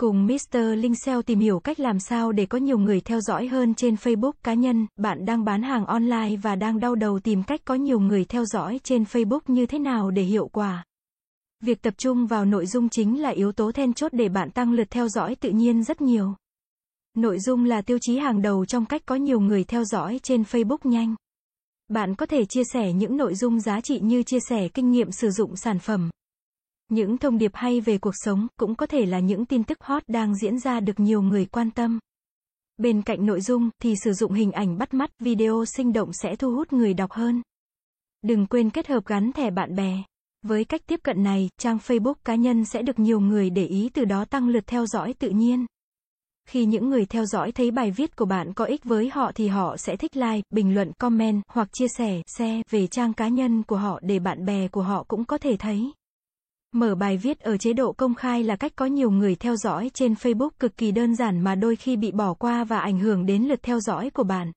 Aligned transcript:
Cùng 0.00 0.26
Mr. 0.26 0.58
Linh 0.76 0.94
SEO 0.94 1.22
tìm 1.22 1.38
hiểu 1.38 1.60
cách 1.60 1.80
làm 1.80 1.98
sao 1.98 2.32
để 2.32 2.46
có 2.46 2.58
nhiều 2.58 2.78
người 2.78 3.00
theo 3.00 3.20
dõi 3.20 3.46
hơn 3.46 3.74
trên 3.74 3.94
Facebook 3.94 4.32
cá 4.42 4.54
nhân, 4.54 4.86
bạn 4.96 5.24
đang 5.24 5.44
bán 5.44 5.62
hàng 5.62 5.86
online 5.86 6.36
và 6.42 6.56
đang 6.56 6.80
đau 6.80 6.94
đầu 6.94 7.18
tìm 7.20 7.42
cách 7.42 7.60
có 7.64 7.74
nhiều 7.74 8.00
người 8.00 8.24
theo 8.24 8.44
dõi 8.44 8.80
trên 8.84 9.02
Facebook 9.02 9.40
như 9.46 9.66
thế 9.66 9.78
nào 9.78 10.10
để 10.10 10.22
hiệu 10.22 10.48
quả. 10.48 10.84
Việc 11.60 11.82
tập 11.82 11.94
trung 11.98 12.26
vào 12.26 12.44
nội 12.44 12.66
dung 12.66 12.88
chính 12.88 13.22
là 13.22 13.28
yếu 13.28 13.52
tố 13.52 13.72
then 13.72 13.92
chốt 13.92 14.12
để 14.12 14.28
bạn 14.28 14.50
tăng 14.50 14.72
lượt 14.72 14.90
theo 14.90 15.08
dõi 15.08 15.34
tự 15.34 15.50
nhiên 15.50 15.84
rất 15.84 16.00
nhiều. 16.00 16.34
Nội 17.16 17.38
dung 17.40 17.64
là 17.64 17.82
tiêu 17.82 17.98
chí 18.00 18.18
hàng 18.18 18.42
đầu 18.42 18.64
trong 18.66 18.86
cách 18.86 19.02
có 19.06 19.14
nhiều 19.14 19.40
người 19.40 19.64
theo 19.64 19.84
dõi 19.84 20.20
trên 20.22 20.42
Facebook 20.42 20.78
nhanh. 20.84 21.14
Bạn 21.88 22.14
có 22.14 22.26
thể 22.26 22.44
chia 22.44 22.62
sẻ 22.72 22.92
những 22.92 23.16
nội 23.16 23.34
dung 23.34 23.60
giá 23.60 23.80
trị 23.80 24.00
như 24.00 24.22
chia 24.22 24.40
sẻ 24.48 24.68
kinh 24.68 24.90
nghiệm 24.90 25.12
sử 25.12 25.30
dụng 25.30 25.56
sản 25.56 25.78
phẩm, 25.78 26.10
những 26.88 27.18
thông 27.18 27.38
điệp 27.38 27.50
hay 27.54 27.80
về 27.80 27.98
cuộc 27.98 28.14
sống, 28.14 28.46
cũng 28.58 28.74
có 28.74 28.86
thể 28.86 29.06
là 29.06 29.18
những 29.18 29.44
tin 29.44 29.64
tức 29.64 29.78
hot 29.80 30.02
đang 30.06 30.34
diễn 30.34 30.58
ra 30.58 30.80
được 30.80 31.00
nhiều 31.00 31.22
người 31.22 31.46
quan 31.46 31.70
tâm. 31.70 31.98
Bên 32.76 33.02
cạnh 33.02 33.26
nội 33.26 33.40
dung, 33.40 33.70
thì 33.82 33.94
sử 34.04 34.12
dụng 34.12 34.32
hình 34.32 34.52
ảnh 34.52 34.78
bắt 34.78 34.94
mắt, 34.94 35.10
video 35.18 35.64
sinh 35.64 35.92
động 35.92 36.12
sẽ 36.12 36.36
thu 36.36 36.54
hút 36.54 36.72
người 36.72 36.94
đọc 36.94 37.12
hơn. 37.12 37.42
Đừng 38.22 38.46
quên 38.46 38.70
kết 38.70 38.86
hợp 38.86 39.06
gắn 39.06 39.32
thẻ 39.32 39.50
bạn 39.50 39.76
bè. 39.76 40.02
Với 40.42 40.64
cách 40.64 40.80
tiếp 40.86 41.00
cận 41.02 41.22
này, 41.22 41.48
trang 41.58 41.76
Facebook 41.76 42.14
cá 42.24 42.34
nhân 42.34 42.64
sẽ 42.64 42.82
được 42.82 42.98
nhiều 42.98 43.20
người 43.20 43.50
để 43.50 43.64
ý 43.64 43.90
từ 43.94 44.04
đó 44.04 44.24
tăng 44.24 44.48
lượt 44.48 44.66
theo 44.66 44.86
dõi 44.86 45.14
tự 45.14 45.30
nhiên. 45.30 45.66
Khi 46.48 46.64
những 46.64 46.90
người 46.90 47.06
theo 47.06 47.24
dõi 47.24 47.52
thấy 47.52 47.70
bài 47.70 47.90
viết 47.90 48.16
của 48.16 48.24
bạn 48.24 48.52
có 48.54 48.64
ích 48.64 48.84
với 48.84 49.08
họ 49.08 49.32
thì 49.34 49.48
họ 49.48 49.76
sẽ 49.76 49.96
thích 49.96 50.16
like, 50.16 50.42
bình 50.50 50.74
luận, 50.74 50.92
comment 50.98 51.42
hoặc 51.48 51.68
chia 51.72 51.88
sẻ, 51.88 52.22
share 52.26 52.62
về 52.70 52.86
trang 52.86 53.12
cá 53.12 53.28
nhân 53.28 53.62
của 53.62 53.76
họ 53.76 54.00
để 54.02 54.18
bạn 54.18 54.44
bè 54.44 54.68
của 54.68 54.82
họ 54.82 55.04
cũng 55.08 55.24
có 55.24 55.38
thể 55.38 55.56
thấy. 55.58 55.92
Mở 56.74 56.94
bài 56.94 57.16
viết 57.16 57.40
ở 57.40 57.56
chế 57.56 57.72
độ 57.72 57.92
công 57.92 58.14
khai 58.14 58.44
là 58.44 58.56
cách 58.56 58.72
có 58.76 58.86
nhiều 58.86 59.10
người 59.10 59.34
theo 59.34 59.56
dõi 59.56 59.90
trên 59.94 60.12
Facebook 60.12 60.50
cực 60.58 60.76
kỳ 60.76 60.92
đơn 60.92 61.14
giản 61.14 61.40
mà 61.40 61.54
đôi 61.54 61.76
khi 61.76 61.96
bị 61.96 62.12
bỏ 62.12 62.34
qua 62.34 62.64
và 62.64 62.78
ảnh 62.78 62.98
hưởng 62.98 63.26
đến 63.26 63.42
lượt 63.42 63.58
theo 63.62 63.80
dõi 63.80 64.10
của 64.10 64.22
bạn. 64.22 64.52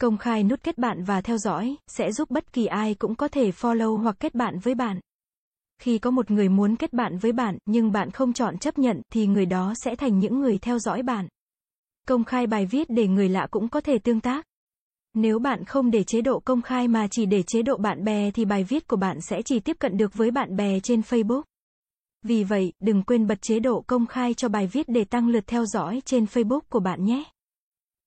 Công 0.00 0.18
khai 0.18 0.42
nút 0.42 0.62
kết 0.62 0.78
bạn 0.78 1.04
và 1.04 1.20
theo 1.20 1.38
dõi 1.38 1.76
sẽ 1.86 2.12
giúp 2.12 2.30
bất 2.30 2.52
kỳ 2.52 2.66
ai 2.66 2.94
cũng 2.94 3.14
có 3.14 3.28
thể 3.28 3.50
follow 3.50 3.96
hoặc 3.96 4.16
kết 4.20 4.34
bạn 4.34 4.58
với 4.58 4.74
bạn. 4.74 5.00
Khi 5.82 5.98
có 5.98 6.10
một 6.10 6.30
người 6.30 6.48
muốn 6.48 6.76
kết 6.76 6.92
bạn 6.92 7.18
với 7.18 7.32
bạn 7.32 7.58
nhưng 7.66 7.92
bạn 7.92 8.10
không 8.10 8.32
chọn 8.32 8.58
chấp 8.58 8.78
nhận 8.78 9.02
thì 9.12 9.26
người 9.26 9.46
đó 9.46 9.74
sẽ 9.76 9.96
thành 9.96 10.18
những 10.18 10.40
người 10.40 10.58
theo 10.58 10.78
dõi 10.78 11.02
bạn. 11.02 11.28
Công 12.08 12.24
khai 12.24 12.46
bài 12.46 12.66
viết 12.66 12.90
để 12.90 13.08
người 13.08 13.28
lạ 13.28 13.46
cũng 13.50 13.68
có 13.68 13.80
thể 13.80 13.98
tương 13.98 14.20
tác. 14.20 14.46
Nếu 15.14 15.38
bạn 15.38 15.64
không 15.64 15.90
để 15.90 16.04
chế 16.04 16.20
độ 16.20 16.40
công 16.40 16.62
khai 16.62 16.88
mà 16.88 17.06
chỉ 17.10 17.26
để 17.26 17.42
chế 17.42 17.62
độ 17.62 17.76
bạn 17.76 18.04
bè 18.04 18.30
thì 18.30 18.44
bài 18.44 18.64
viết 18.64 18.88
của 18.88 18.96
bạn 18.96 19.20
sẽ 19.20 19.42
chỉ 19.42 19.60
tiếp 19.60 19.76
cận 19.78 19.96
được 19.96 20.14
với 20.14 20.30
bạn 20.30 20.56
bè 20.56 20.80
trên 20.80 21.00
Facebook. 21.00 21.42
Vì 22.22 22.44
vậy, 22.44 22.72
đừng 22.80 23.02
quên 23.02 23.26
bật 23.26 23.42
chế 23.42 23.60
độ 23.60 23.84
công 23.86 24.06
khai 24.06 24.34
cho 24.34 24.48
bài 24.48 24.66
viết 24.66 24.88
để 24.88 25.04
tăng 25.04 25.28
lượt 25.28 25.44
theo 25.46 25.66
dõi 25.66 26.02
trên 26.04 26.24
Facebook 26.24 26.60
của 26.68 26.80
bạn 26.80 27.04
nhé. 27.04 27.24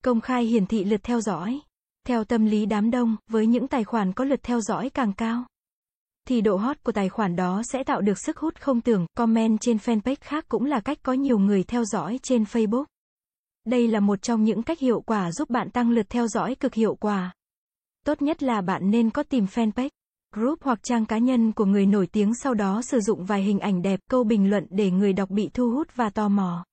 Công 0.03 0.21
khai 0.21 0.45
hiển 0.45 0.65
thị 0.65 0.83
lượt 0.83 1.03
theo 1.03 1.21
dõi. 1.21 1.59
Theo 2.07 2.23
tâm 2.23 2.45
lý 2.45 2.65
đám 2.65 2.91
đông, 2.91 3.15
với 3.29 3.47
những 3.47 3.67
tài 3.67 3.83
khoản 3.83 4.13
có 4.13 4.23
lượt 4.23 4.39
theo 4.43 4.61
dõi 4.61 4.89
càng 4.89 5.13
cao, 5.13 5.45
thì 6.27 6.41
độ 6.41 6.55
hot 6.55 6.83
của 6.83 6.91
tài 6.91 7.09
khoản 7.09 7.35
đó 7.35 7.61
sẽ 7.71 7.83
tạo 7.83 8.01
được 8.01 8.19
sức 8.19 8.37
hút 8.37 8.61
không 8.61 8.81
tưởng. 8.81 9.05
Comment 9.17 9.61
trên 9.61 9.77
fanpage 9.77 10.15
khác 10.21 10.45
cũng 10.49 10.65
là 10.65 10.79
cách 10.79 10.97
có 11.03 11.13
nhiều 11.13 11.39
người 11.39 11.63
theo 11.63 11.85
dõi 11.85 12.19
trên 12.23 12.43
Facebook. 12.43 12.83
Đây 13.67 13.87
là 13.87 13.99
một 13.99 14.21
trong 14.21 14.43
những 14.43 14.63
cách 14.63 14.79
hiệu 14.79 15.01
quả 15.01 15.31
giúp 15.31 15.49
bạn 15.49 15.69
tăng 15.69 15.89
lượt 15.89 16.05
theo 16.09 16.27
dõi 16.27 16.55
cực 16.55 16.73
hiệu 16.73 16.95
quả. 16.95 17.33
Tốt 18.05 18.21
nhất 18.21 18.43
là 18.43 18.61
bạn 18.61 18.91
nên 18.91 19.09
có 19.09 19.23
tìm 19.23 19.45
fanpage, 19.45 19.89
group 20.35 20.59
hoặc 20.61 20.79
trang 20.83 21.05
cá 21.05 21.17
nhân 21.17 21.51
của 21.51 21.65
người 21.65 21.85
nổi 21.85 22.07
tiếng 22.07 22.35
sau 22.35 22.53
đó 22.53 22.81
sử 22.81 22.99
dụng 22.99 23.25
vài 23.25 23.43
hình 23.43 23.59
ảnh 23.59 23.81
đẹp, 23.81 23.99
câu 24.09 24.23
bình 24.23 24.49
luận 24.49 24.67
để 24.69 24.91
người 24.91 25.13
đọc 25.13 25.29
bị 25.29 25.49
thu 25.53 25.71
hút 25.71 25.87
và 25.95 26.09
tò 26.09 26.29
mò. 26.29 26.65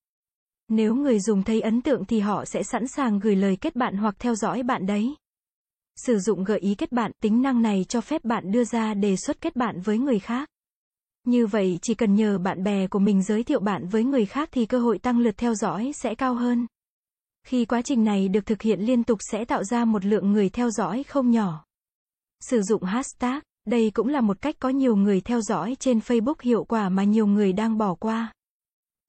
Nếu 0.68 0.94
người 0.94 1.20
dùng 1.20 1.42
thấy 1.42 1.60
ấn 1.60 1.82
tượng 1.82 2.04
thì 2.04 2.20
họ 2.20 2.44
sẽ 2.44 2.62
sẵn 2.62 2.88
sàng 2.88 3.18
gửi 3.18 3.36
lời 3.36 3.56
kết 3.60 3.76
bạn 3.76 3.96
hoặc 3.96 4.14
theo 4.18 4.34
dõi 4.34 4.62
bạn 4.62 4.86
đấy. 4.86 5.14
Sử 5.96 6.18
dụng 6.18 6.44
gợi 6.44 6.58
ý 6.58 6.74
kết 6.74 6.92
bạn, 6.92 7.12
tính 7.22 7.42
năng 7.42 7.62
này 7.62 7.84
cho 7.88 8.00
phép 8.00 8.24
bạn 8.24 8.50
đưa 8.50 8.64
ra 8.64 8.94
đề 8.94 9.16
xuất 9.16 9.40
kết 9.40 9.56
bạn 9.56 9.80
với 9.80 9.98
người 9.98 10.18
khác. 10.18 10.48
Như 11.26 11.46
vậy 11.46 11.78
chỉ 11.82 11.94
cần 11.94 12.14
nhờ 12.14 12.38
bạn 12.38 12.62
bè 12.62 12.86
của 12.86 12.98
mình 12.98 13.22
giới 13.22 13.42
thiệu 13.42 13.60
bạn 13.60 13.88
với 13.88 14.04
người 14.04 14.26
khác 14.26 14.48
thì 14.52 14.66
cơ 14.66 14.78
hội 14.78 14.98
tăng 14.98 15.18
lượt 15.18 15.34
theo 15.36 15.54
dõi 15.54 15.92
sẽ 15.94 16.14
cao 16.14 16.34
hơn. 16.34 16.66
Khi 17.44 17.64
quá 17.64 17.82
trình 17.82 18.04
này 18.04 18.28
được 18.28 18.46
thực 18.46 18.62
hiện 18.62 18.80
liên 18.80 19.04
tục 19.04 19.18
sẽ 19.30 19.44
tạo 19.44 19.64
ra 19.64 19.84
một 19.84 20.04
lượng 20.04 20.32
người 20.32 20.48
theo 20.48 20.70
dõi 20.70 21.02
không 21.02 21.30
nhỏ. 21.30 21.64
Sử 22.40 22.62
dụng 22.62 22.82
hashtag, 22.82 23.40
đây 23.64 23.90
cũng 23.94 24.08
là 24.08 24.20
một 24.20 24.40
cách 24.40 24.56
có 24.58 24.68
nhiều 24.68 24.96
người 24.96 25.20
theo 25.20 25.40
dõi 25.40 25.76
trên 25.80 25.98
Facebook 25.98 26.34
hiệu 26.42 26.64
quả 26.64 26.88
mà 26.88 27.04
nhiều 27.04 27.26
người 27.26 27.52
đang 27.52 27.78
bỏ 27.78 27.94
qua. 27.94 28.32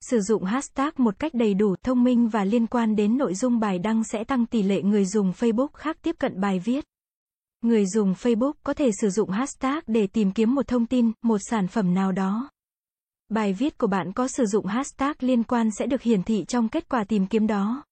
Sử 0.01 0.19
dụng 0.21 0.43
hashtag 0.43 0.89
một 0.97 1.19
cách 1.19 1.33
đầy 1.33 1.53
đủ, 1.53 1.75
thông 1.83 2.03
minh 2.03 2.29
và 2.29 2.43
liên 2.43 2.67
quan 2.67 2.95
đến 2.95 3.17
nội 3.17 3.35
dung 3.35 3.59
bài 3.59 3.79
đăng 3.79 4.03
sẽ 4.03 4.23
tăng 4.23 4.45
tỷ 4.45 4.63
lệ 4.63 4.81
người 4.81 5.05
dùng 5.05 5.31
Facebook 5.31 5.67
khác 5.67 5.97
tiếp 6.01 6.15
cận 6.19 6.41
bài 6.41 6.59
viết. 6.59 6.85
Người 7.61 7.85
dùng 7.85 8.13
Facebook 8.13 8.53
có 8.63 8.73
thể 8.73 8.89
sử 9.01 9.09
dụng 9.09 9.29
hashtag 9.29 9.79
để 9.87 10.07
tìm 10.07 10.31
kiếm 10.31 10.55
một 10.55 10.67
thông 10.67 10.85
tin, 10.85 11.11
một 11.21 11.37
sản 11.49 11.67
phẩm 11.67 11.93
nào 11.93 12.11
đó. 12.11 12.49
Bài 13.29 13.53
viết 13.53 13.77
của 13.77 13.87
bạn 13.87 14.13
có 14.13 14.27
sử 14.27 14.45
dụng 14.45 14.65
hashtag 14.65 15.13
liên 15.19 15.43
quan 15.43 15.69
sẽ 15.79 15.85
được 15.85 16.01
hiển 16.01 16.23
thị 16.23 16.45
trong 16.47 16.69
kết 16.69 16.89
quả 16.89 17.03
tìm 17.03 17.27
kiếm 17.27 17.47
đó. 17.47 17.83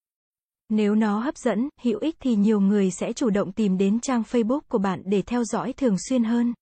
Nếu 0.75 0.95
nó 0.95 1.19
hấp 1.19 1.37
dẫn, 1.37 1.69
hữu 1.81 1.99
ích 1.99 2.15
thì 2.19 2.35
nhiều 2.35 2.59
người 2.59 2.91
sẽ 2.91 3.13
chủ 3.13 3.29
động 3.29 3.51
tìm 3.51 3.77
đến 3.77 3.99
trang 3.99 4.21
Facebook 4.21 4.59
của 4.67 4.77
bạn 4.77 5.01
để 5.05 5.21
theo 5.21 5.43
dõi 5.43 5.73
thường 5.73 5.95
xuyên 6.09 6.23
hơn. 6.23 6.53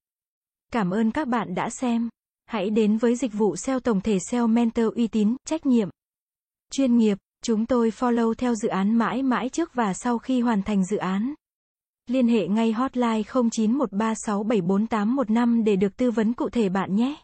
Cảm 0.74 0.92
ơn 0.92 1.12
các 1.12 1.28
bạn 1.28 1.56
đã 1.56 1.70
xem. 1.70 2.10
Hãy 2.46 2.70
đến 2.70 2.98
với 2.98 3.16
dịch 3.16 3.34
vụ 3.34 3.56
SEO 3.56 3.80
tổng 3.80 4.02
thể 4.02 4.18
SEO 4.20 4.48
Mentor 4.48 4.94
uy 4.96 5.08
tín, 5.08 5.36
trách 5.46 5.66
nhiệm, 5.66 5.90
chuyên 6.72 6.98
nghiệp. 6.98 7.18
Chúng 7.44 7.66
tôi 7.66 7.90
follow 7.90 8.34
theo 8.34 8.56
dự 8.56 8.68
án 8.68 8.96
mãi 8.96 9.24
mãi 9.24 9.50
trước 9.50 9.74
và 9.74 9.94
sau 9.94 10.18
khi 10.18 10.42
hoàn 10.42 10.64
thành 10.64 10.86
dự 10.86 10.98
án. 10.98 11.34
Liên 12.08 12.28
hệ 12.28 12.48
ngay 12.48 12.72
hotline 12.72 13.22
0913674815 13.22 15.64
để 15.64 15.76
được 15.76 15.98
tư 15.98 16.12
vấn 16.12 16.34
cụ 16.34 16.50
thể 16.50 16.70
bạn 16.70 16.96
nhé. 16.96 17.16